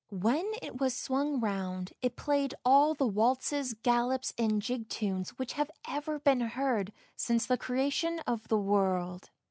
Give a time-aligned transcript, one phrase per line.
[0.09, 5.53] When it was swung round it played all the waltzes, galops and jig tunes which
[5.53, 9.29] have ever been heard since the creation of the world.